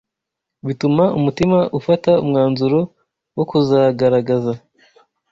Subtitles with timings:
[0.65, 2.79] bituma umutima ufata umwanzuro
[3.37, 4.53] wo kuzagaragaza